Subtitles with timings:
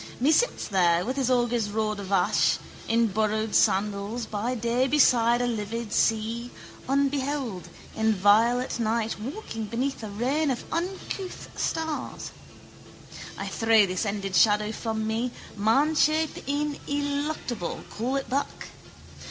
[0.19, 2.57] Me sits there with his augur's rod of ash,
[2.87, 6.49] in borrowed sandals, by day beside a livid sea,
[6.89, 12.31] unbeheld, in violet night walking beneath a reign of uncouth stars.
[13.37, 18.69] I throw this ended shadow from me, manshape ineluctable, call it back.